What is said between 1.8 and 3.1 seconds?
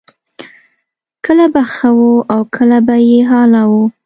وه او کله به